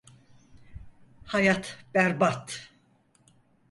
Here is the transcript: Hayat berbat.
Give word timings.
Hayat 1.33 1.77
berbat. 1.93 2.59